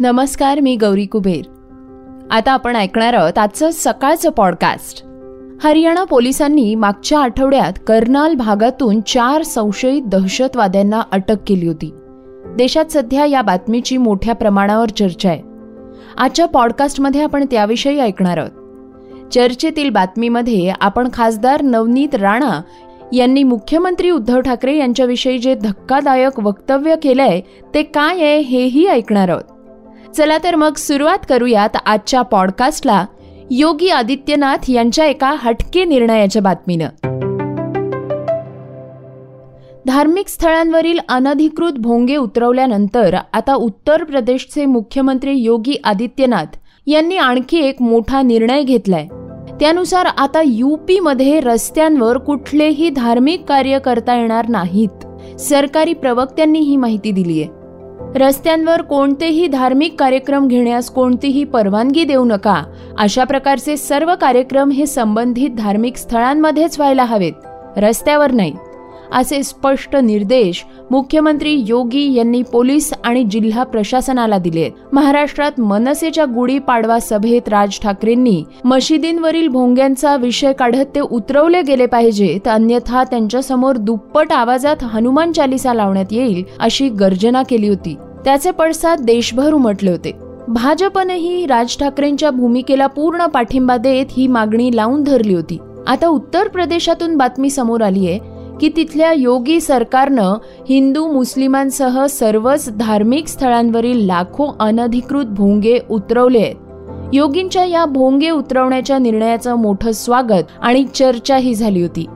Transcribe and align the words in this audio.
नमस्कार 0.00 0.60
मी 0.60 0.76
गौरी 0.76 1.06
कुबेर. 1.06 1.44
आता 2.30 2.52
आपण 2.52 2.76
ऐकणार 2.76 3.14
आहोत 3.14 3.38
आजचं 3.38 3.68
सकाळचं 3.72 4.30
पॉडकास्ट 4.30 5.04
हरियाणा 5.64 6.04
पोलिसांनी 6.04 6.74
मागच्या 6.74 7.18
आठवड्यात 7.18 7.72
कर्नाल 7.86 8.34
भागातून 8.34 9.00
चार 9.00 9.42
संशयित 9.42 10.02
दहशतवाद्यांना 10.02 11.02
अटक 11.12 11.36
केली 11.46 11.66
होती. 11.66 11.94
देशात 12.56 12.84
सध्या 12.90 13.26
या 13.26 13.42
बातमीची 13.42 13.96
मोठ्या 13.96 14.34
प्रमाणावर 14.34 14.88
चर्चा 14.88 15.28
आहे. 15.28 15.42
आजच्या 16.18 16.46
पॉडकास्टमध्ये 16.46 17.22
आपण 17.22 17.46
त्याविषयी 17.50 17.98
ऐकणार 17.98 18.38
आहोत. 18.38 19.28
चर्चेतील 19.32 19.90
बातमीमध्ये 19.90 20.72
आपण 20.80 21.08
खासदार 21.12 21.62
नवनीत 21.62 22.14
राणा 22.14 22.60
यांनी 23.12 23.42
मुख्यमंत्री 23.42 24.10
उद्धव 24.10 24.40
ठाकरे 24.40 24.76
यांच्याविषयी 24.76 25.38
जे 25.38 25.54
धक्कादायक 25.54 26.40
वक्तव्य 26.40 26.96
केलंय 27.02 27.40
ते 27.74 27.82
काय 27.82 28.16
आहे 28.16 28.38
हेही 28.38 28.86
ऐकणार 28.86 29.28
आहोत. 29.28 29.55
चला 30.16 30.38
तर 30.44 30.54
मग 30.54 30.74
सुरुवात 30.74 31.18
करूयात 31.28 31.68
आजच्या 31.86 32.22
पॉडकास्टला 32.22 33.06
योगी 33.50 33.88
आदित्यनाथ 33.88 34.70
यांच्या 34.70 35.06
एका 35.06 35.34
हटके 35.38 35.84
निर्णयाच्या 35.84 36.42
बातमीनं. 36.42 36.88
धार्मिक 39.86 40.28
स्थळांवरील 40.28 40.98
अनधिकृत 41.08 41.72
भोंगे 41.72 42.16
उतरवल्यानंतर 42.16 43.16
आता 43.32 43.54
उत्तर 43.54 44.04
प्रदेशचे 44.04 44.64
मुख्यमंत्री 44.64 45.34
योगी 45.34 45.80
आदित्यनाथ 45.84 46.56
यांनी 46.86 47.16
आणखी 47.16 47.58
एक 47.58 47.82
मोठा 47.82 48.22
निर्णय 48.22 48.62
घेतलाय. 48.62 49.06
त्यानुसार 49.60 50.06
आता 50.06 50.42
यूपीमध्ये 50.44 51.40
रस्त्यांवर 51.40 52.18
कुठलेही 52.18 52.90
धार्मिक 52.90 53.44
कार्य 53.48 53.78
करता 53.78 54.16
येणार 54.16 54.48
नाहीत. 54.48 55.06
सरकारी 55.40 55.92
प्रवक्त्यांनी 55.92 56.58
ही 56.58 56.76
माहिती 56.76 57.10
दिली 57.10 57.42
आहे 57.42 57.55
रस्त्यांवर 58.14 58.82
कोणतेही 58.82 59.46
धार्मिक 59.46 60.00
कार्यक्रम 60.00 60.48
घेण्यास 60.48 60.90
कोणतीही 60.90 61.44
परवानगी 61.44 62.04
देऊ 62.04 62.24
नका. 62.24 62.62
अशा 62.98 63.24
प्रकारचे 63.24 63.76
सर्व 63.76 64.14
कार्यक्रम 64.20 64.70
हे 64.70 64.86
संबंधित 64.86 65.50
धार्मिक 65.50 65.96
स्थळांमध्येच 65.96 66.78
व्हायला 66.78 67.04
हवेत. 67.04 67.32
रस्त्यावर 67.76 68.30
नाही. 68.30 68.52
असे 69.12 69.42
स्पष्ट 69.42 69.96
निर्देश 69.96 70.64
मुख्यमंत्री 70.90 71.52
योगी 71.66 72.12
यांनी 72.14 72.42
पोलीस 72.42 72.92
आणि 73.04 73.24
जिल्हा 73.24 73.62
प्रशासनाला 73.64 74.38
दिले 74.38 74.70
महाराष्ट्रात 74.92 75.60
मनसेच्या 75.60 76.24
गुढी 76.24 76.58
पाडवा 76.58 76.98
सभेत 76.98 77.48
राज 77.48 77.78
ठाकरेंनी 77.80 78.42
मशिदींवरील 78.64 79.48
भोंग्यांचा 79.48 80.16
विषय 80.16 80.52
काढत 80.52 80.94
ते 80.94 81.00
उतरवले 81.00 81.62
गेले 81.62 81.86
पाहिजेत 81.86 82.48
अन्यथा 82.48 83.04
त्यांच्यासमोर 83.04 83.76
दुप्पट 83.76 84.32
आवाजात 84.32 84.84
हनुमान 84.84 85.32
चालिसा 85.32 85.74
लावण्यात 85.74 86.12
येईल 86.12 86.42
अशी 86.58 86.88
गर्जना 86.88 87.42
केली 87.42 87.68
होती. 87.68 87.94
त्याचे 88.24 88.50
पडसाद 88.50 89.00
देशभर 89.00 89.52
उमटले 89.52 89.90
होते. 89.90 90.12
भाजपनंही 90.48 91.46
राज 91.46 91.76
ठाकरेंच्या 91.78 92.30
भूमिकेला 92.30 92.86
पूर्ण 92.86 93.26
पाठिंबा 93.26 93.76
देत 93.76 94.06
ही 94.16 94.26
मागणी 94.26 94.76
लावून 94.76 95.02
धरली 95.02 95.34
होती. 95.34 95.58
आता 95.86 96.08
उत्तर 96.08 96.48
प्रदेशातून 96.48 97.16
बातमी 97.16 97.50
समोर 97.50 97.82
आली 97.82 98.06
आहे 98.06 98.18
की 98.60 98.68
तिथल्या 98.76 99.12
योगी 99.12 99.60
सरकारनं 99.60 100.34
हिंदू 100.68 101.12
मुस्लिमांसह 101.12 102.06
सर्वच 102.06 102.76
धार्मिक 102.76 103.28
स्थळांवरील 103.28 104.06
लाखो 104.06 104.56
अनधिकृत 104.60 105.24
भोंगे 105.24 105.78
उतरवले 105.90 106.38
आहेत. 106.38 106.54
योगींच्या 107.12 107.64
या 107.64 107.84
भोंगे 107.84 108.30
उतरवण्याच्या 108.30 108.98
निर्णयाचं 108.98 109.54
मोठं 109.54 109.92
स्वागत 109.92 110.44
आणि 110.62 110.84
चर्चाही 110.94 111.54
झाली 111.54 111.82
होती. 111.82 112.06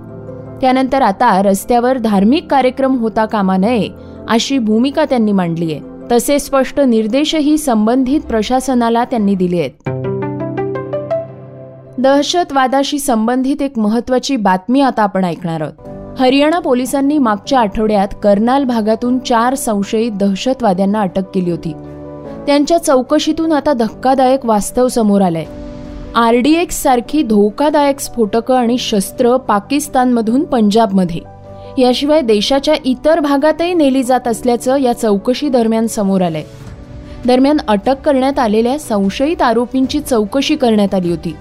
त्यानंतर 0.60 1.02
आता 1.02 1.42
रस्त्यावर 1.42 1.98
धार्मिक 1.98 2.46
कार्यक्रम 2.50 2.96
होता 2.96 3.26
कामा 3.26 3.56
नये 3.56 3.88
अशी 4.28 4.58
भूमिका 4.58 5.04
त्यांनी 5.04 5.32
मांडली 5.32 5.72
आहे. 5.72 5.80
तसे 6.12 6.38
स्पष्ट 6.38 6.80
निर्देशही 6.80 7.58
संबंधित 7.58 8.20
प्रशासनाला 8.20 9.04
त्यांनी 9.04 9.34
दिले 9.34 9.58
आहेत. 9.58 9.70
दहशतवादाशी 11.98 12.98
संबंधित 12.98 13.62
एक 13.62 13.78
महत्वाची 13.78 14.36
बातमी 14.36 14.80
आता 14.80 15.02
आपण 15.02 15.24
ऐकणार 15.24 15.60
आहोत. 15.60 15.89
हरियाणा 16.18 16.58
पोलिसांनी 16.58 17.18
मागच्या 17.18 17.60
आठवड्यात 17.60 18.08
कर्नाल 18.22 18.64
भागातून 18.64 19.18
चार 19.18 19.54
संशयित 19.54 20.12
दहशतवाद्यांना 20.12 21.00
अटक 21.00 21.30
केली 21.34 21.50
होती. 21.50 21.72
त्यांच्या 22.46 22.78
चौकशीतून 22.78 23.52
आता 23.52 23.72
धक्कादायक 23.72 24.46
वास्तव 24.46 24.88
समोर 24.88 25.20
आलंय. 25.20 25.44
आरडीएक्स 26.14 26.82
सारखी 26.82 27.22
धोकादायक 27.22 28.00
स्फोटकं 28.00 28.56
आणि 28.56 28.78
शस्त्र 28.78 29.36
पाकिस्तानमधून 29.36 30.44
पंजाबमध्ये. 30.44 31.20
याशिवाय 31.78 32.20
देशाच्या 32.20 32.74
इतर 32.84 33.20
भागातही 33.20 33.74
नेली 33.74 34.02
जात 34.02 34.28
असल्याचं 34.28 34.76
या 34.76 34.92
चौकशी 34.92 35.48
दरम्यान 35.48 35.86
समोर 35.86 36.22
आलंय. 36.22 36.42
दरम्यान 37.26 37.56
अटक 37.68 38.00
करण्यात 38.04 38.38
आलेल्या 38.38 38.78
संशयित 38.78 39.42
आरोपींची 39.42 40.00
चौकशी 40.00 40.56
करण्यात 40.56 40.94
आली 40.94 41.10
होती. 41.10 41.36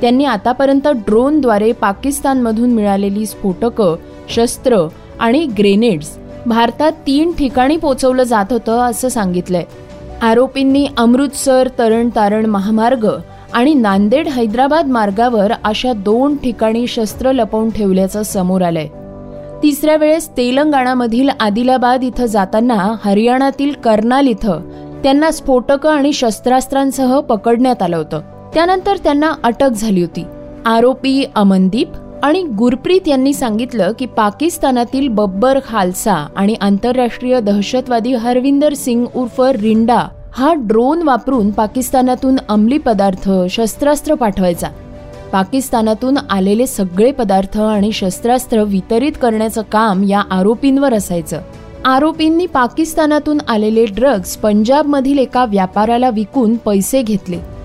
त्यांनी 0.00 0.24
आतापर्यंत 0.24 0.88
ड्रोनद्वारे 1.06 1.72
पाकिस्तानमधून 1.72 2.70
मिळालेली 2.70 3.26
स्फोटकं 3.26 3.96
शस्त्र 4.28 4.86
आणि 5.20 5.46
ग्रेनेड्स 5.58 6.16
भारतात 6.46 6.92
तीन 7.06 7.32
ठिकाणी 7.32 7.76
पोचवलं 7.76 8.22
जात 8.22 8.52
होतं 8.52 8.80
असं 8.80 9.08
सांगितलंय. 9.08 9.64
आरोपींनी 10.22 10.86
अमृतसर 10.96 11.68
तरण 11.78 12.08
तारण 12.16 12.46
महामार्ग 12.46 13.08
आणि 13.52 13.74
नांदेड 13.74 14.28
हैदराबाद 14.28 14.86
मार्गावर 14.86 15.52
अशा 15.64 15.92
दोन 15.92 16.36
ठिकाणी 16.36 16.86
शस्त्र 16.86 17.32
लपवून 17.32 17.70
ठेवल्याचं 17.70 18.22
समोर 18.22 18.62
आलंय. 18.62 18.86
तिसऱ्या 19.62 19.96
वेळेस 19.96 20.28
तेलंगणामधील 20.36 21.30
आदिलाबाद 21.40 22.04
इथं 22.04 22.26
जाताना 22.26 22.94
हरियाणातील 23.04 23.72
कर्नाल 23.84 24.26
इथं 24.26 24.70
त्यांना 25.02 25.30
स्फोटकं 25.30 25.90
आणि 25.90 26.12
शस्त्रास्त्रांसह 26.12 27.20
पकडण्यात 27.20 27.82
आलं 27.82 27.96
होतं. 27.96 28.20
त्यानंतर 28.56 28.96
त्यांना 28.96 29.32
अटक 29.44 29.70
झाली 29.70 30.00
होती. 30.00 30.24
आरोपी 30.66 31.24
अमनदीप 31.34 31.88
आणि 32.22 32.42
गुरप्रीत 32.42 33.08
यांनी 33.08 33.32
सांगितलं 33.32 33.92
की 33.98 34.06
पाकिस्तानातील 34.06 35.08
बब्बर 35.08 35.58
खालसा 35.68 36.26
आणि 36.36 36.54
आंतरराष्ट्रीय 36.60 37.40
दहशतवादी 37.40 38.14
हरविंदर 38.14 38.74
सिंग 38.74 39.06
उर्फ 39.16 39.40
रिंडा 39.40 40.08
हा 40.32 40.54
ड्रोन 40.54 41.02
वापरून 41.02 41.50
पाकिस्तानातून 41.50 42.36
अंमली 42.48 42.78
पदार्थ 42.78 43.30
शस्त्रास्त्र 43.50 44.14
पाठवायचा. 44.14 44.68
पाकिस्तानातून 45.32 46.18
आलेले 46.30 46.66
सगळे 46.66 47.12
पदार्थ 47.12 47.60
आणि 47.60 47.92
शस्त्रास्त्र 47.92 48.62
वितरित 48.62 49.12
करण्याचं 49.22 49.62
काम 49.72 50.04
या 50.04 50.22
आरोपींवर 50.30 50.94
असायचं. 50.94 51.40
आरोपींनी 51.84 52.46
पाकिस्तानातून 52.46 53.38
आलेले 53.48 53.84
ड्रग्ज 53.84 54.36
पंजाबमधील 54.36 55.18
एका 55.18 55.44
व्यापाऱ्याला 55.44 56.10
विकून 56.10 56.56
पैसे 56.56 57.02
घेतले. 57.02 57.55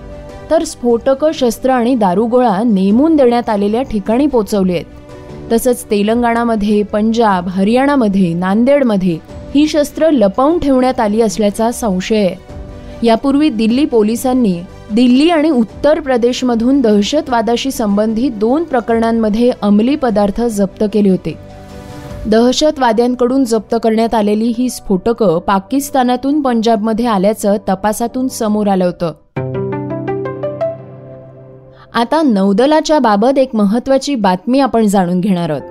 तर 0.52 0.64
स्फोटकं 0.64 1.30
शस्त्र 1.34 1.70
आणि 1.70 1.94
दारुगोळा 1.94 2.62
नेमून 2.62 3.16
देण्यात 3.16 3.48
आलेल्या 3.48 3.82
ठिकाणी 3.82 4.26
पोचवले 4.26 4.72
आहेत. 4.72 4.84
तसंच 5.52 5.84
तेलंगणामध्ये 5.84 6.82
पंजाब 6.82 7.48
हरियाणामध्ये 7.48 8.34
नांदेडमध्ये 8.34 9.18
ही 9.54 9.66
शस्त्र 9.68 10.10
लपवून 10.10 10.58
ठेवण्यात 10.58 11.00
आली 11.00 11.20
असल्याचा 11.20 11.70
संशय 11.72 12.16
आहे. 12.16 12.34
यापूर्वी 13.02 13.48
दिल्ली 13.50 13.84
पोलिसांनी 13.84 14.60
दिल्ली 14.92 15.30
आणि 15.30 15.50
उत्तर 15.50 16.00
प्रदेशमधून 16.00 16.80
दहशतवादाशी 16.80 17.70
संबंधित 17.70 18.30
दोन 18.30 18.64
प्रकरणांमध्ये 18.64 19.50
अंमली 19.62 19.96
पदार्थ 19.96 20.42
जप्त 20.42 20.84
केले 20.92 21.10
होते. 21.10 21.36
दहशतवाद्यांकडून 22.26 23.44
जप्त 23.44 23.76
करण्यात 23.82 24.14
आलेली 24.14 24.52
ही 24.58 24.70
स्फोटकं 24.70 25.38
पाकिस्तानातून 25.38 26.42
पंजाबमध्ये 26.42 27.06
आल्याचं 27.06 27.56
तपासातून 27.68 28.28
समोर 28.28 28.66
आलं 28.66 28.84
होतं. 28.84 29.12
आता 31.94 32.22
नौदलाच्या 32.22 32.98
बाबत 32.98 33.38
एक 33.38 33.54
महत्वाची 33.54 34.14
बातमी 34.14 34.60
आपण 34.60 34.86
जाणून 34.86 35.20
घेणार 35.20 35.50
आहोत. 35.50 35.62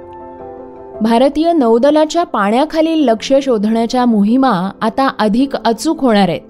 भारतीय 1.04 1.54
नौदलाच्या 1.54 2.24
पाण्याखालील 2.24 3.04
लक्ष 3.04 3.34
शोधण्याच्या 3.42 4.06
मोहिमा 4.06 4.72
आता 4.82 5.10
अधिक 5.20 5.56
अचूक 5.56 6.02
होणार 6.02 6.30
आहेत. 6.30 6.42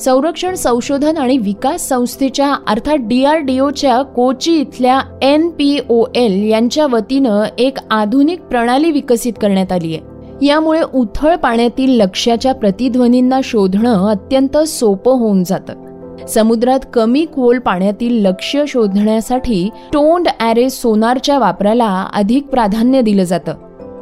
संरक्षण 0.00 0.54
संशोधन 0.54 1.16
आणि 1.16 1.38
विकास 1.38 1.88
संस्थेच्या 1.88 2.56
अर्थात 2.66 2.96
डी 3.00 3.24
आर 3.24 3.38
डी 3.38 3.58
ओच्या 3.58 4.02
कोची 4.02 4.56
इथल्या 4.56 5.00
एन 5.22 5.48
पी 5.48 5.78
ओ 5.88 6.04
एल 6.14 6.50
यांच्या 6.50 6.86
वतीनं 6.86 7.42
एक 7.58 7.78
आधुनिक 7.90 8.40
प्रणाली 8.40 8.90
विकसित 8.90 9.32
करण्यात 9.40 9.72
आली 9.72 9.96
आहे. 9.96 10.16
यामुळे 10.46 10.80
उथळ 10.94 11.36
पाण्यातील 11.36 12.00
लक्ष्याच्या 12.00 12.54
प्रतिध्वनींना 12.54 13.40
शोधणं 13.44 14.10
अत्यंत 14.10 14.56
सोपं 14.56 15.12
होऊन 15.12 15.44
जातं. 15.44 15.85
समुद्रात 16.24 16.80
कमी 16.94 17.26
खोल 17.34 17.58
पाण्यातील 17.58 18.26
लक्ष्य 18.26 18.64
शोधण्यासाठी 18.68 19.70
टोंड 19.92 20.28
ॲरे 20.40 20.70
सोनारच्या 20.70 21.38
वापराला 21.38 22.06
अधिक 22.14 22.46
प्राधान्य 22.46 23.02
दिलं 23.02 23.24
जातं. 23.24 23.54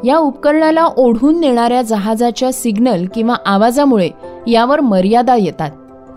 या 0.05 0.19
उपकरणाला 0.19 0.85
ओढून 0.85 1.41
नेणाऱ्या 1.41 1.83
जहाजाच्या 1.83 2.53
सिग्नल 2.53 3.05
किंवा 3.15 3.35
आवाजामुळे 3.47 4.11
यावर 4.47 4.81
मर्यादा 4.81 5.37
येतात. 5.37 5.71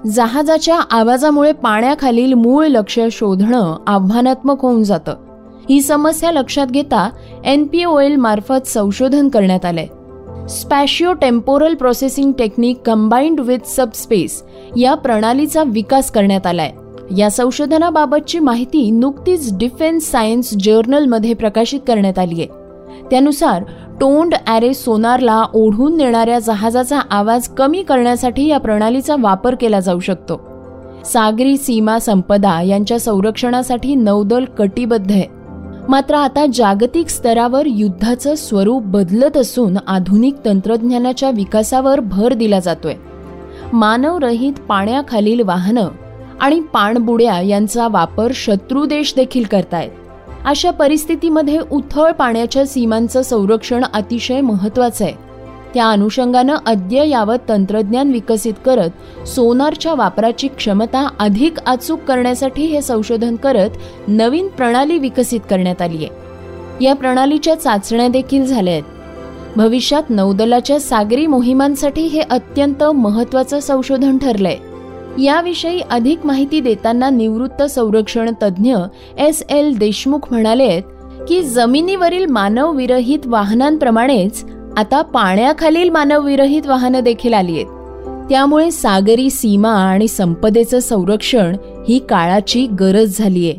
जहाजाच्या 0.08 0.80
आवाजामुळे 0.92 1.52
पाण्याखालील 1.52 2.34
मूळ 2.34 2.68
लक्ष 2.68 3.00
शोधणं 3.12 3.78
आव्हानात्मक 3.88 4.62
होऊन 4.62 4.84
जातं. 4.84 5.16
ही 5.70 5.82
समस्या 5.82 6.32
लक्षात 6.32 6.68
घेता 6.68 7.10
एन 7.46 7.64
पी 7.64 7.86
ओ 7.86 8.02
मार्फत 8.18 8.68
संशोधन 8.68 9.30
करण्यात 9.30 9.66
आलंय. 9.66 9.88
Spatio 10.50 11.14
temporal 11.14 11.74
processing 11.76 12.32
technique 12.32 12.78
combined 12.86 13.40
with 13.40 13.66
subspace 13.66 14.44
या 14.78 14.94
प्रणालीचा 14.96 15.64
विकास 15.64 16.12
करण्यात 16.12 16.48
आलाय. 16.48 16.72
या 17.18 17.30
संशोधनाबाबतची 17.32 18.40
माहिती 18.40 18.92
नुकतीच 18.92 19.58
डिफेन्स 19.58 20.04
सायन्स 20.04 20.54
जर्नलमध्ये 20.54 21.34
प्रकाशित 21.34 21.80
करण्यात 21.88 22.20
आली 22.20 22.42
आहे 22.42 22.48
त्यानुसार 23.10 23.64
टोंड 24.02 24.34
ॲरे 24.48 24.74
सोनारला 24.74 25.44
ओढून 25.54 25.98
नेणाऱ्या 25.98 26.40
जहाजाचा 26.40 27.00
आवाज 27.12 27.48
कमी 27.48 27.84
करण्यासाठी 27.84 28.48
या 28.48 28.58
प्रणालीचा 28.58 29.16
वापर 29.20 29.56
केला 29.56 29.80
जाऊ 29.80 30.00
शकतो. 30.00 30.42
सागरी 31.06 31.58
सीमा 31.58 32.00
संपदा 32.00 32.62
यांच्या 32.62 33.00
संरक्षणासाठी 33.00 33.96
नौदल 33.96 34.46
कटिबद्ध 34.46 35.12
आहे. 35.12 35.37
मात्र 35.90 36.16
आता 36.16 36.46
जागतिक 36.54 37.10
स्तरावर 37.10 37.64
युद्धाचं 37.66 38.36
स्वरूप 38.36 38.84
बदलत 38.84 39.38
असून 39.38 39.78
आधुनिक 39.88 40.36
तंत्रज्ञानाच्या 40.46 41.30
विकासावर 41.30 42.00
भर 42.00 42.34
दिला 42.34 42.60
जातोय. 42.60 42.94
मानवरहित 43.74 44.54
पाण्याखालील 44.54 45.42
वाहनं 45.42 45.88
आणि 46.42 46.62
पाणबुड्या 46.74 47.42
यांचा 47.42 47.88
वापर 47.88 48.32
शत्रू 48.34 48.86
देश 48.86 49.14
देखील 49.16 49.44
करतायत. 49.44 49.92
अशा 50.46 50.72
परिस्थितीमध्ये 50.72 51.60
उथळ 51.72 52.12
पाण्याच्या 52.12 52.66
सीमांचं 52.66 53.22
संरक्षण 53.22 53.86
अतिशय 53.94 54.42
महत्वाचं 54.42 55.06
आहे. 55.06 55.27
त्या 55.78 55.90
अनुषंगानं 55.90 56.56
अद्ययावत 56.66 57.38
तंत्रज्ञान 57.50 58.12
विकसित 58.12 58.54
करत 58.66 59.28
सोनारच्या 59.28 59.94
वापराची 59.94 60.48
क्षमता 60.48 61.08
अधिक 61.20 61.60
अचूक 61.60 62.00
करण्यासाठी 62.00 62.66
हे 62.66 62.82
संशोधन 62.82 63.36
करत 63.36 63.70
नवीन 64.08 64.48
प्रणाली 64.48 64.98
विकसित 64.98 65.40
करण्यात 65.50 65.82
आली 65.82 65.98
आहे. 65.98 66.08
या 66.86 66.96
प्रणालीच्या 66.96 67.56
चाचण्या 67.56 68.08
देखील 68.08 68.46
झाल्या 68.46 68.74
आहेत. 68.74 68.84
भविष्यात 69.56 70.04
नौदलाच्या 70.10 70.80
सागरी 70.80 71.28
मोहिमांसाठी 71.28 72.02
हे 72.02 72.22
अत्यंत 72.22 72.84
महत्वाचं 72.84 73.60
संशोधन 73.60 74.18
ठरलंय. 74.18 74.58
याविषयी 75.24 75.80
अधिक 75.80 76.26
माहिती 76.26 76.60
देताना 76.60 77.10
निवृत्त 77.10 77.64
संरक्षण 77.64 78.32
तज्ज्ञ 78.42 78.76
एस 79.18 79.44
एल 79.50 79.78
देशमुख 79.78 80.20
म्हणाले 80.32 80.82
की 81.28 81.44
जमिनीवरील 81.44 82.26
मानवविरहित 82.26 83.20
वाहनांप्रमाणेच 83.26 84.57
आता 84.78 85.02
पाण्याखालील 85.02 85.90
मानवविरहित 85.90 86.68
वाहनं 86.68 87.00
देखील 87.00 87.34
आली 87.34 87.54
आहेत. 87.54 87.66
त्यामुळे 88.30 88.72
सागरी 88.72 89.30
सीमा 89.30 89.70
आणि 89.70 90.08
संपदेचं 90.08 90.80
संरक्षण 90.80 91.56
ही 91.88 92.00
काळाची 92.00 92.68
गरज 92.68 93.18
झालीय. 93.20 93.54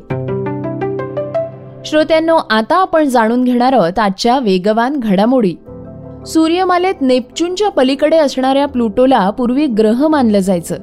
श्रोत्यांनो 1.85 2.37
आता 2.51 2.77
आपण 2.77 3.05
जाणून 3.05 3.45
घेणार 3.45 3.73
आहोत 3.73 3.99
आजच्या 3.99 4.39
वेगवान 4.39 4.97
घडामोडी. 4.97 5.55
सूर्यमालेत 6.27 6.95
नेपच्यूनच्या 7.01 7.69
पलीकडे 7.69 8.19
असणाऱ्या 8.19 8.67
प्लुटोला 8.67 9.31
पूर्वी 9.31 9.67
ग्रह 9.67 10.07
मानलं 10.07 10.39
जायचं. 10.39 10.77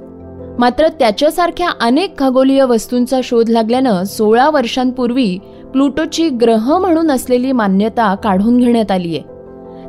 मात्र 0.60 0.88
त्याच्यासारख्या 0.88 1.70
अनेक 1.82 2.20
खगोलीय 2.20 2.64
वस्तूंचा 2.64 3.20
शोध 3.24 3.50
लागल्यानं 3.50 4.04
सोळा 4.04 4.50
वर्षांपूर्वी 4.50 5.40
प्लुटोची 5.72 6.30
ग्रह 6.30 6.78
म्हणून 6.78 7.12
असलेली 7.12 7.52
मान्यता 7.52 8.16
काढून 8.16 8.58
घेण्यात 8.58 8.92
आली 8.92 9.18
आहे 9.18 9.35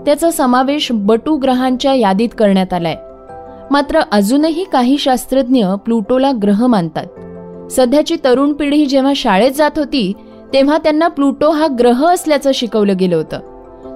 त्याचा 0.06 0.31
समावेश 0.31 0.88
बटू 0.93 1.37
ग्रहांच्या 1.37 1.94
यादीत 1.94 2.29
करण्यात 2.38 2.73
आलाय. 2.73 2.97
मात्र 3.70 4.00
अजूनही 4.12 4.64
काही 4.73 4.99
शास्त्रज्ञ 4.99 5.67
प्लुटोला 5.85 6.32
ग्रह 6.43 6.67
मानतात. 6.67 7.06
सध्याची 7.73 8.17
तरुण 8.25 8.53
पिढी 8.53 8.87
जेव्हा 8.87 9.12
शाळेत 9.17 9.53
जात 9.53 9.70
होती 9.76 10.12
तेव्हा 10.53 10.79
त्यांना 10.79 11.08
प्लुटो 11.08 11.50
हा 11.50 11.67
ग्रह 11.79 12.06
असल्याचं 12.06 12.50
शिकवलं 12.55 12.97
गेलं 12.97 13.17
होतं. 13.17 13.38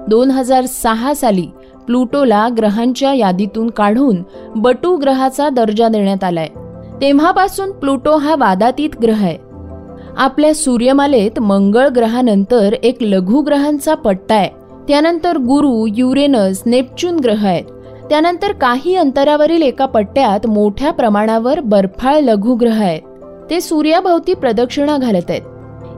दोन 0.07 0.31
हजार 0.31 0.65
सहा 0.65 1.13
साली 1.13 1.47
प्लुटोला 1.85 2.47
ग्रहांच्या 2.57 3.13
यादीतून 3.13 3.69
काढून 3.69 4.17
बटू 4.55 4.95
ग्रहाचा 4.95 5.49
दर्जा 5.49 5.87
देण्यात 5.87 6.23
आलाय. 6.23 6.47
तेव्हापासून 7.01 7.71
प्लुटो 7.71 8.17
हा 8.17 8.35
वादातीत 8.35 8.89
ग्रह 9.03 9.23
आहे. 9.23 9.37
आपल्या 10.17 10.55
सूर्यमालेत 10.55 11.39
मंगळ 11.39 11.87
ग्रहानंतर 11.87 12.73
एक 12.83 12.97
लघु 13.01 13.41
ग्रहांचा 13.41 13.95
पट्टा 13.95 14.35
आहे. 14.35 14.60
त्यानंतर 14.87 15.37
गुरु 15.37 15.85
युरेनस 15.95 16.61
नेपच्यून 16.65 17.19
ग्रह 17.19 17.47
आहेत. 17.47 17.63
त्यानंतर 18.09 18.51
काही 18.51 18.95
अंतरावरील 18.95 19.61
एका 19.61 19.85
पट्ट्यात 19.85 20.47
मोठ्या 20.47 20.91
प्रमाणावर 20.91 21.59
बर्फाळ 21.59 22.19
लघुग्रह 22.19 22.81
आहेत. 22.83 23.01
ते 23.49 23.61
सूर्याभोवती 23.61 24.33
प्रदक्षिणा 24.33 24.97
घालत 24.97 25.29
आहेत. 25.29 25.41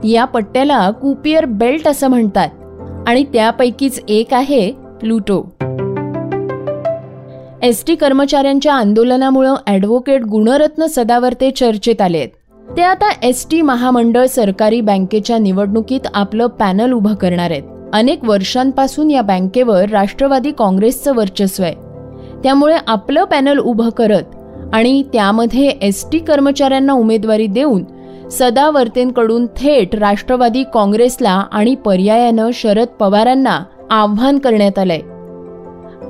या 0.06 0.26
पट्ट्याला 0.26 0.90
कुपियर 0.92 1.46
बेल्ट 1.46 1.88
असं 1.88 2.08
म्हणतात 2.08 3.08
आणि 3.08 3.24
त्यापैकीच 3.24 4.00
एक 4.08 4.34
आहे 4.34 4.72
प्लुटो. 5.00 5.42
एस 7.64 7.84
टी 7.88 7.96
कर्मचाऱ्यांच्या 7.96 8.74
आंदोलनामुळं 8.74 9.56
ॲडव्होकेट 9.68 10.24
गुणरत्न 10.24 10.86
सदावर्ते 10.86 11.52
चर्चेत 11.52 12.02
आले 12.02 12.26
ते 12.78 12.82
आता 12.82 13.10
एस 13.24 13.46
टी 13.52 13.62
महामंडळ 13.62 14.26
सरकारी 14.26 14.82
बँकेच्या 14.82 15.38
निवडणुकीत 15.38 16.08
आपलं 16.14 16.48
पॅनल 16.60 16.92
उभं 16.92 17.14
करणार 17.14 17.52
आहेत. 17.52 17.64
अनेक 17.94 18.24
वर्षांपासून 18.24 19.12
या 19.12 19.22
बँकेवर 19.22 19.90
राष्ट्रवादी 19.90 20.52
काँग्रेसचं 20.52 21.16
वर्चस्व 21.16 21.64
आहे. 21.64 21.74
त्यामुळे 22.44 22.78
आपलं 22.88 23.24
पॅनल 23.24 23.58
उभं 23.58 23.90
करत 23.90 24.36
आणि 24.74 25.04
त्यामध्ये 25.14 25.68
एस 25.82 26.06
टी 26.12 26.20
कर्मचाऱ्यांना 26.20 26.94
उमेदवारी 26.94 27.48
देऊन 27.48 27.84
सदावर्तेंकडून 28.32 29.46
थेट 29.58 29.96
राष्ट्रवादी 29.96 30.64
काँग्रेसला 30.74 31.44
आणि 31.52 31.76
पर्यायानं 31.76 32.50
शरद 32.54 32.88
पवारांना 33.00 33.64
आव्हान 33.92 34.38
करण्यात 34.38 34.80
आलंय. 34.80 35.00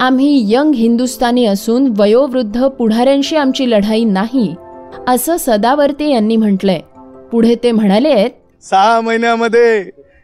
आम्ही 0.02 0.54
यंग 0.54 0.74
हिंदुस्थानी 0.74 1.46
असून 1.46 1.94
वयोवृद्ध 1.98 2.68
पुढाऱ्यांशी 2.68 3.36
आमची 3.36 3.70
लढाई 3.72 4.04
नाही 4.04 4.56
असं 5.08 5.36
सदावर्ते 5.40 6.10
यांनी 6.10 6.36
म्हटलंय. 6.36 6.80
पुढे 7.32 7.56
ते 7.64 7.72
म्हणाले 7.72 8.28
सहा 8.62 9.02
महिन्यामध्ये 9.02 9.84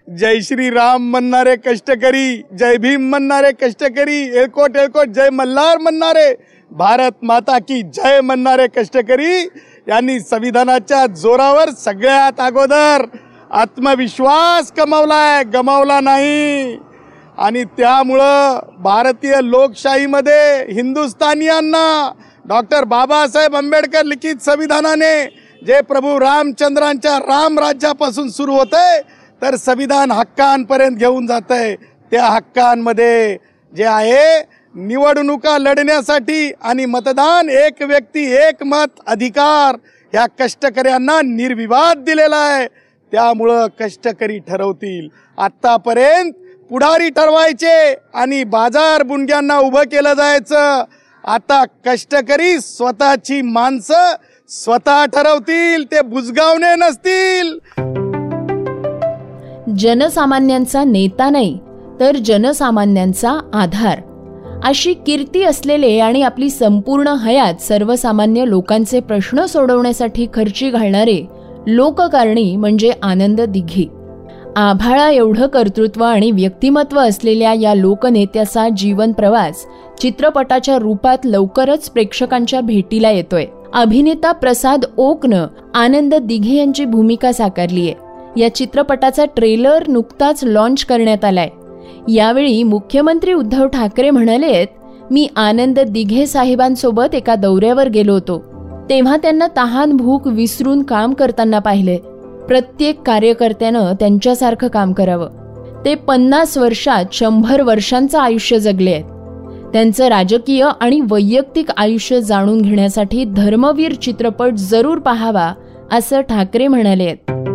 जय 0.09 0.39
श्री 0.41 0.69
राम 0.69 1.01
म्हणणारे 1.11 1.55
कष्टकरी 1.55 2.41
जय 2.59 2.77
भीम 2.77 3.01
म्हणणारे 3.09 3.51
कष्टकरी 3.51 4.17
एळकोट 4.37 4.77
एलकोट 4.77 5.07
जय 5.07 5.29
मल्हार 5.29 5.77
म्हणणारे 5.77 6.33
भारत 6.71 7.23
माता 7.23 7.57
की 7.57 7.81
जय 7.95 8.19
म्हणणारे 8.21 8.65
कष्टकरी. 8.67 9.41
यांनी 9.87 10.19
संविधानाच्या 10.19 11.05
जोरावर 11.15 11.69
सगळ्यात 11.77 12.39
अगोदर 12.41 13.05
आत्मविश्वास 13.51 14.71
कमावलाय 14.71 15.43
गमावला 15.53 15.99
नाही. 15.99 16.77
आणि 17.37 17.63
त्यामुळं 17.77 18.59
भारतीय 18.79 19.35
लोकशाहीमध्ये 19.43 20.73
हिंदुस्थानियांना 20.73 22.11
डॉक्टर 22.45 22.83
बाबासाहेब 22.83 23.55
आंबेडकर 23.55 24.03
लिखित 24.05 24.41
संविधानाने 24.41 25.13
जे 25.65 25.81
प्रभू 25.81 26.19
रामचंद्रांच्या 26.19 27.17
राम 27.19 27.59
राज्यापासून 27.59 28.29
सुरू 28.29 28.53
होतंय 28.53 29.01
तर 29.41 29.55
संविधान 29.55 30.11
हक्कांपर्यंत 30.11 30.97
घेऊन 30.97 31.27
जात 31.27 31.51
आहे 31.51 31.75
त्या 32.11 32.25
हक्कांमध्ये 32.25 33.37
जे 33.73 33.85
आहे 33.85 34.41
निवडणुका 34.75 35.57
लढण्यासाठी 35.57 36.51
आणि 36.61 36.85
मतदान 36.85 37.49
एक 37.49 37.81
व्यक्ती 37.81 38.23
एक 38.35 38.63
मत 38.63 38.99
अधिकार 39.07 39.75
ह्या 40.13 40.25
कष्टकऱ्यांना 40.39 41.21
निर्विवाद 41.21 41.97
दिलेला 41.97 42.37
आहे. 42.37 42.67
त्यामुळं 43.11 43.67
कष्टकरी 43.79 44.39
ठरवतील. 44.39 45.07
आत्तापर्यंत 45.37 46.31
पुढारी 46.69 47.09
ठरवायचे 47.09 47.95
आणि 48.13 48.43
बाजार 48.43 49.03
बुंड्यांना 49.03 49.57
उभं 49.57 49.83
केलं 49.83 50.13
जायचं. 50.13 50.83
आता 51.23 51.63
कष्टकरी 51.85 52.59
स्वतःची 52.59 53.41
माणसं 53.41 54.13
स्वतः 54.49 55.05
ठरवतील 55.05 55.83
ते 55.83 56.01
बुजगावणे 56.01 56.75
नसतील. 56.75 57.57
जनसामान्यांचा 59.79 60.83
नेता 60.83 61.29
नाही 61.29 61.57
तर 61.99 62.17
जनसामान्यांचा 62.25 63.37
आधार. 63.53 63.99
अशी 64.63 64.93
कीर्ती 64.93 65.43
असलेले 65.43 65.97
आणि 65.99 66.21
आपली 66.21 66.49
संपूर्ण 66.49 67.07
हयात 67.07 67.61
सर्वसामान्य 67.61 68.45
लोकांचे 68.47 68.99
प्रश्न 68.99 69.45
सोडवण्यासाठी 69.45 70.27
खर्ची 70.33 70.69
घालणारे 70.69 71.21
लोककारणी 71.67 72.55
म्हणजे 72.55 72.91
आनंद 73.03 73.41
दिघी. 73.41 73.87
आभाळा 74.55 75.09
एवढं 75.09 75.47
कर्तृत्व 75.47 76.03
आणि 76.03 76.31
व्यक्तिमत्व 76.31 76.99
असलेल्या 76.99 77.53
या 77.53 77.73
लोकनेत्याचा 77.73 78.67
जीवन 78.69 79.11
प्रवास 79.11 79.65
चित्रपटाच्या 80.01 80.77
रूपात 80.77 81.25
लवकरच 81.25 81.89
प्रेक्षकांच्या 81.89 82.61
भेटीला 82.61 83.11
येतोय. 83.11 83.45
अभिनेता 83.73 84.31
प्रसाद 84.31 84.85
ओकनं 84.97 85.47
आनंद 85.75 86.15
दिघे 86.15 86.55
यांची 86.55 86.85
भूमिका 86.85 87.31
साकारली 87.31 87.81
आहे 87.81 88.08
या 88.37 88.55
चित्रपटाचा 88.55 89.25
ट्रेलर 89.25 89.87
नुकताच 89.87 90.43
लॉन्च 90.43 90.85
करण्यात 90.85 91.25
आलाय. 91.25 91.49
यावेळी 92.07 92.63
मुख्यमंत्री 92.63 93.33
उद्धव 93.33 93.67
ठाकरे 93.67 94.09
म्हणालेत 94.09 94.67
मी 95.11 95.27
आनंद 95.35 95.79
दिघे 95.79 96.27
साहेबांसोबत 96.27 97.15
एका 97.15 97.35
दौऱ्यावर 97.35 97.89
गेलो 97.89 98.13
होतो. 98.13 98.43
तेव्हा 98.89 99.17
त्यांना 99.17 99.47
तहान 99.57 99.91
भूक 99.91 100.27
विसरून 100.27 100.83
काम 100.83 101.13
करताना 101.13 101.59
पाहिले. 101.59 101.97
प्रत्येक 102.47 103.01
कार्यकर्त्यानं 103.01 103.93
त्यांच्यासारखं 103.99 104.67
काम 104.67 104.93
करावं. 104.93 105.29
ते 105.85 105.95
पन्नास 105.95 106.57
वर्षात 106.57 107.05
शंभर 107.13 107.61
वर्षांचं 107.61 108.19
आयुष्य 108.19 108.59
जगले 108.59 108.91
आहेत. 108.91 109.03
त्यांचं 109.73 110.07
राजकीय 110.07 110.69
आणि 110.81 111.01
वैयक्तिक 111.11 111.65
आयुष्य 111.77 112.21
जाणून 112.21 112.61
घेण्यासाठी 112.61 113.23
धर्मवीर 113.23 113.93
चित्रपट 113.93 114.53
जरूर 114.53 114.97
पाहावा 114.97 115.53
असं 115.91 116.21
ठाकरे 116.21 116.67
म्हणाले 116.67 117.03
आहेत. 117.03 117.48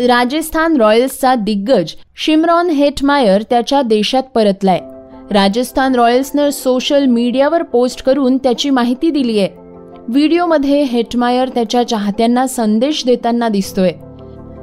राजस्थान 0.00 0.76
रॉयल्सचा 0.76 1.34
दिग्गज 1.34 1.92
शिमरॉन 2.16 2.70
हेटमायर 2.70 3.42
त्याच्या 3.42 3.82
देशात 3.82 4.22
परतलाय. 4.34 4.80
राजस्थान 5.30 5.94
रॉयल्सनं 5.94 6.50
सोशल 6.50 7.06
मीडियावर 7.06 7.62
पोस्ट 7.62 8.02
करून 8.02 8.38
त्याची 8.38 8.70
माहिती 8.70 9.10
दिली 9.10 9.38
आहे. 9.38 9.48
व्हिडिओमध्ये 10.08 10.82
हेटमायर 10.82 11.48
त्याच्या 11.48 11.88
चाहत्यांना 11.88 12.46
संदेश 12.46 13.02
देताना 13.06 13.48
दिसतोय. 13.48 13.92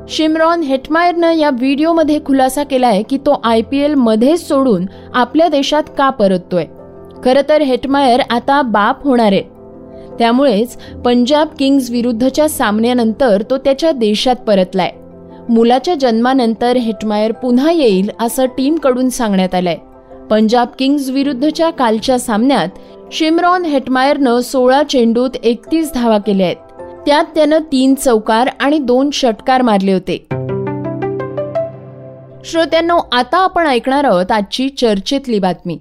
शिमरॉन 0.10 0.62
हेटमायरनं 0.62 1.32
या 1.32 1.50
व्हिडिओमध्ये 1.50 2.20
खुलासा 2.26 2.64
केलाय 2.64 3.04
की 3.04 3.18
तो 3.18 3.42
आय 3.44 3.62
पी 3.62 3.78
एल 3.78 3.94
मध्येच 3.94 4.48
सोडून 4.48 4.86
आपल्या 5.14 5.48
देशात 5.48 5.84
का 5.98 6.10
परततोय? 6.10 6.66
खरं 7.24 7.50
तर 7.50 7.62
हेटमायर 7.62 8.20
आता 8.30 8.62
बाप 8.62 9.04
होणार 9.04 9.32
आहे. 9.32 9.44
त्यामुळेच 10.20 10.78
पंजाब 11.06 11.48
किंग्ज 11.60 11.92
विरुद्धच्या 11.92 12.50
सामन्यानंतर 12.50 13.44
तो 13.50 13.58
त्याच्या 13.58 13.92
देशात 13.92 14.36
परतलाय. 14.36 14.92
मुलाच्या 15.50 15.96
जन्मानंतर 15.96 16.78
हेटमायर 16.78 17.32
पुन्हा 17.32 17.72
येईल 17.72 18.12
असं 18.20 18.46
टीमकडून 18.46 19.10
सांगण्यात 19.10 19.56
आलंय. 19.56 19.78
पंजाब 20.30 20.68
किंग्ज 20.80 21.10
विरुद्धच्या 21.10 21.70
कालच्या 21.70 22.20
सामन्यात 22.20 22.68
शिमरॉन 23.12 23.66
हेटमायरनं 23.66 24.40
सोळा 24.40 24.84
चेंडूत 24.84 25.30
एकतीस 25.44 25.94
धावा 25.94 26.18
केल्या 26.18 26.48
आहेत. 26.48 26.58
त्यात 27.06 27.24
त्यानं 27.36 27.58
तीन 27.72 27.96
चौकार 27.96 28.50
आणि 28.60 28.80
दोन 28.80 29.10
षटकार 29.14 29.62
मारले 29.62 29.94
होते. 29.94 30.28
श्रोत्यांनो 32.46 33.00
आता 33.12 33.38
आपण 33.38 33.68
ऐकणार 33.68 34.04
आहोत 34.04 34.32
आजची 34.32 34.70
चर्चेतली 34.70 35.40
बातमी. 35.40 35.80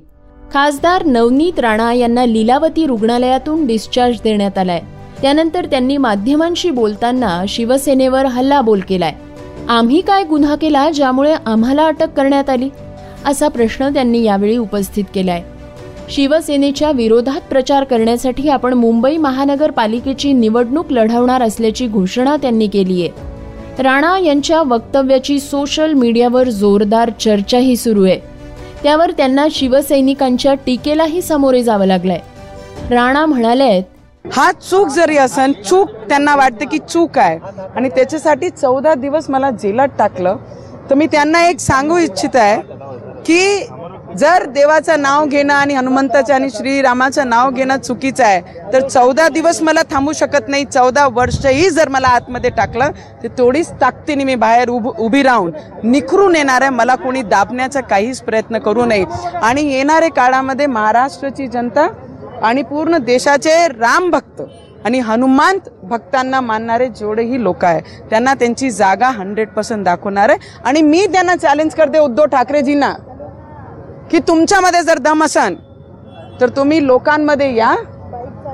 खासदार 0.53 1.05
नवनीत 1.05 1.59
राणा 1.59 1.93
यांना 1.93 2.25
लीलावती 2.25 2.87
रुग्णालयातून 2.87 3.67
डिस्चार्ज 3.67 4.17
देण्यात 4.25 4.59
आलाय. 4.59 4.81
त्यानंतर 5.23 5.67
त्यांनी 5.67 5.97
माध्यमांशी 5.97 6.71
बोलताना 6.71 7.45
शिवसेनेवर 7.49 8.25
हल्लाबोल 8.25 8.81
केलाय. 8.89 9.15
आम्ही 9.69 10.01
काय 10.01 10.23
गुन्हा 10.25 10.55
केला 10.57 10.91
ज्यामुळे 10.91 11.35
आम्हाला 11.47 11.87
अटक 11.87 12.13
करण्यात 12.17 12.51
आली? 12.51 12.69
असा 13.27 13.49
प्रश्न 13.49 13.89
त्यांनी 13.95 14.23
यावेळी 14.23 14.57
उपस्थित 14.57 15.05
केलाय. 15.15 15.43
शिवसेनेच्या 16.11 16.91
विरोधात 16.91 17.41
प्रचार 17.51 17.85
करण्यासाठी 17.85 18.49
आपण 18.49 18.75
मुंबई 18.75 19.17
महानगरपालिकेची 19.17 20.33
निवडणूक 20.33 20.93
लढवणार 20.93 21.43
असल्याची 21.43 21.87
घोषणा 21.87 22.37
त्यांनी 22.37 22.67
केली 22.67 23.03
आहे 23.03 23.83
राणा 23.83 24.19
यांच्या 24.19 24.63
वक्तव्याची 24.63 25.39
सोशल 25.41 25.93
मीडियावर 25.93 26.49
जोरदार 26.49 27.11
चर्चाही 27.21 27.77
सुरू 27.77 28.05
आहे. 28.05 28.19
त्यावर 28.83 29.11
त्यांना 29.11 29.47
शिवसैनिकांच्या 29.51 30.55
टीकेलाही 30.67 31.23
सामोरे 31.23 31.63
जावं 31.63 31.87
लागलंय. 31.87 32.21
राणा 32.91 33.27
म्हणाले 33.27 33.65
आहेत 33.65 33.85
हा 34.25 34.51
चूक 34.53 34.89
जरी 34.89 35.17
असन 35.17 35.53
चूक 35.65 35.91
त्यांना 36.09 36.35
वाटते 36.37 36.65
की 36.65 36.79
चूक 36.79 37.19
आहे. 37.19 37.39
आणि 37.77 37.89
त्याच्यासाठी 37.89 38.49
चौदा 38.51 38.95
दिवस 38.95 39.29
मला 39.31 39.51
जेलात 39.51 39.89
टाकलं. 39.99 40.37
तर 40.91 40.95
मी 40.95 41.07
त्यांना 41.13 41.47
एक 41.49 41.61
सांगू 41.61 41.99
इच्छित 41.99 42.37
आहे 42.37 42.61
की 43.27 43.67
जर 44.17 44.45
देवाचं 44.53 45.01
नाव 45.03 45.25
घेणं 45.27 45.53
आणि 45.55 45.75
हनुमंताचं 45.75 46.35
आणि 46.35 46.49
श्रीरामाचं 46.51 47.29
नाव 47.29 47.51
घेणं 47.51 47.77
चुकीचं 47.77 48.25
आहे 48.25 48.73
तर 48.73 48.87
चौदा 48.89 49.29
दिवस 49.29 49.61
मला 49.63 49.83
थांबू 49.91 50.13
शकत 50.13 50.49
नाही. 50.49 50.65
चौदा 50.65 51.07
वर्षही 51.15 51.69
जर 51.71 51.89
मला 51.89 52.09
आतमध्ये 52.09 52.51
टाकलं 52.51 52.91
तर 53.23 53.29
तेवढीच 53.29 53.71
ताकदीने 53.81 54.25
मी 54.25 54.35
बाहेर 54.35 54.69
उभ 54.69 54.89
उभी 54.89 55.23
राहून 55.23 55.53
निखरून 55.85 56.37
येणार 56.37 56.63
आहे. 56.63 56.71
मला 56.71 56.95
कोणी 56.97 57.23
दाबण्याचा 57.23 57.81
काहीच 57.81 58.21
प्रयत्न 58.23 58.59
करू 58.59 58.85
नये. 58.85 59.05
आणि 59.43 59.63
येणाऱ्या 59.73 60.11
काळामध्ये 60.11 60.67
महाराष्ट्राची 60.67 61.47
जनता 61.47 61.87
आणि 62.43 62.63
पूर्ण 62.63 62.99
देशाचे 62.99 63.67
राम 63.69 64.11
भक्त 64.11 64.43
आणि 64.85 64.99
हनुमान 65.01 65.59
भक्तांना 65.83 66.41
मानणारे 66.41 66.87
जेवढेही 66.89 67.43
लोक 67.43 67.65
आहे 67.65 67.81
त्यांना 68.11 68.35
त्यांची 68.35 68.71
जागा 68.71 69.09
हंड्रेड 69.09 69.49
पर्सेंट 69.49 69.85
दाखवणार 69.85 70.29
आहे. 70.29 70.39
आणि 70.65 70.83
मी 70.83 71.07
त्यांना 71.13 71.35
चॅलेंज 71.37 71.75
करते 71.75 71.99
उद्धव 71.99 72.25
ठाकरेजींना 72.25 72.93
की 74.11 74.19
तुमच्यामध्ये 74.29 74.83
जर 74.83 74.99
दम 74.99 75.25
असन 75.25 75.55
तर 76.41 76.49
तुम्ही 76.57 76.87
लोकांमध्ये 76.87 77.55
या 77.55 77.75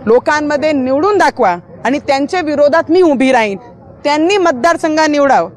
लोकांमध्ये 0.06 0.72
निवडून 0.72 1.18
दाखवा 1.18 1.56
आणि 1.84 1.98
त्यांच्या 1.98 2.40
विरोधात 2.40 2.90
मी 2.90 3.02
उभी 3.02 3.30
राहीन. 3.32 3.58
त्यांनी 4.04 4.36
मतदारसंघा 4.38 5.06
निवडाव. 5.06 5.48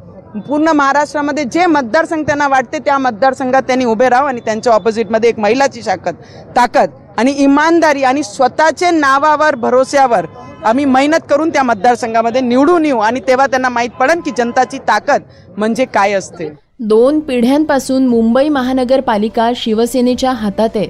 पूर्ण 0.48 0.69
महाराष्ट्रामध्ये 0.69 1.43
जे 1.43 1.65
मतदारसंघ 1.65 2.25
त्यांना 2.25 2.48
वाटते 2.48 2.79
त्या 2.79 2.98
मतदारसंघात 2.98 3.63
त्यांनी 3.67 3.86
उभे 3.86 4.10
राहावं 4.10 4.29
आणि 4.29 4.41
त्यांच्या 4.46 4.74
ऑपोजिटमध्ये 4.74 5.29
एक 5.29 5.39
महिलाची 5.39 5.84
शाकद 5.84 6.15
ताकद. 6.55 6.89
आणि 7.17 7.31
इमानदारी 7.33 8.03
आणि 8.03 8.24
स्वतःचे 8.24 8.91
नावावर 8.91 9.55
भरोश्यावर 9.55 10.25
आम्ही 10.65 10.86
मेहनत 10.86 11.27
करून 11.29 11.50
त्या 11.50 11.63
मतदारसंघामध्ये 11.63 12.41
निवडून 12.41 12.86
येऊ. 12.86 13.00
आणि 13.00 13.19
तेव्हा 13.27 13.45
त्यांना 13.47 13.69
माहीत 13.69 13.89
पडेल 14.00 14.19
की 14.21 14.31
जनताची 14.38 14.77
ताकद 14.88 15.21
म्हणजे 15.57 15.86
काय 15.86 16.13
असते. 16.13 16.50
दोन 16.79 17.19
पिढ्यांपासून 17.19 18.07
मुंबई 18.07 18.50
महानगरपालिका 18.50 19.51
शिवसेनेच्या 19.55 20.31
हातात. 20.31 20.69
आहे 20.75 20.88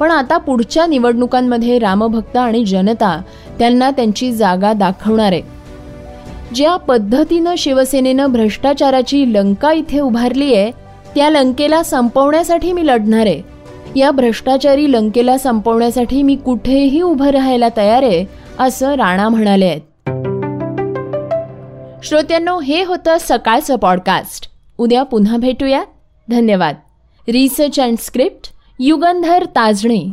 पण 0.00 0.10
आता 0.10 0.36
पुढच्या 0.38 0.86
निवडणुकांमध्ये 0.86 1.78
रामभक्त 1.78 2.36
आणि 2.36 2.64
जनता 2.64 3.20
त्यांना 3.58 3.90
त्यांची 3.90 4.32
जागा 4.32 4.72
दाखवणार. 4.72 5.32
आहे 5.32 5.42
ज्या 6.54 6.76
पद्धतीनं 6.78 7.54
शिवसेनेनं 7.58 8.32
भ्रष्टाचाराची 8.32 9.24
लंका 9.32 9.72
इथे 9.72 10.00
उभारली 10.00 10.54
आहे 10.54 10.70
त्या 11.14 11.30
लंकेला 11.30 11.82
संपवण्यासाठी 11.82 12.72
मी 12.72 12.86
लढणार. 12.86 13.26
आहे 13.26 13.42
या 13.96 14.10
भ्रष्टाचारी 14.10 14.92
लंकेला 14.92 15.38
संपवण्यासाठी 15.38 16.22
मी 16.22 16.36
कुठेही 16.36 17.00
उभं 17.00 17.26
राहायला 17.26 17.68
तयार 17.76 18.02
आहे 18.02 18.24
असं 18.58 18.94
राणा 18.94 19.28
म्हणाले 19.28 19.64
आहेत. 19.64 19.80
श्रोत्यांनो 22.06 22.60
हे 22.60 22.84
होतं 22.84 23.16
सकाळचं 23.20 23.76
पॉडकास्ट 23.76 24.50
उद्या 24.78 25.02
पुन्हा 25.02 25.36
भेटूया. 25.36 25.82
धन्यवाद. 26.30 26.74
Research 27.28 27.80
and 27.80 27.96
script 27.98 28.50
Yugandhar 28.80 29.44
Tajne. 29.44 30.12